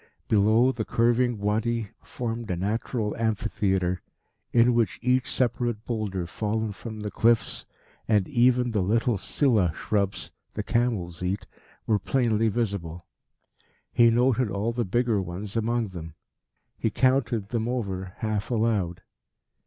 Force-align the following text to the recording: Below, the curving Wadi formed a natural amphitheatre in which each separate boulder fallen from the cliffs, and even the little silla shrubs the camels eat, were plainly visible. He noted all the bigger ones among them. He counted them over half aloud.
Below, 0.27 0.71
the 0.71 0.83
curving 0.83 1.37
Wadi 1.37 1.89
formed 2.01 2.49
a 2.49 2.55
natural 2.55 3.15
amphitheatre 3.17 4.01
in 4.51 4.73
which 4.73 4.97
each 5.03 5.29
separate 5.31 5.85
boulder 5.85 6.25
fallen 6.25 6.71
from 6.71 7.01
the 7.01 7.11
cliffs, 7.11 7.67
and 8.07 8.27
even 8.27 8.71
the 8.71 8.81
little 8.81 9.19
silla 9.19 9.71
shrubs 9.75 10.31
the 10.55 10.63
camels 10.63 11.21
eat, 11.21 11.45
were 11.85 11.99
plainly 11.99 12.47
visible. 12.47 13.05
He 13.93 14.09
noted 14.09 14.49
all 14.49 14.71
the 14.73 14.85
bigger 14.85 15.21
ones 15.21 15.55
among 15.55 15.89
them. 15.89 16.15
He 16.79 16.89
counted 16.89 17.49
them 17.49 17.67
over 17.67 18.13
half 18.17 18.49
aloud. 18.49 19.03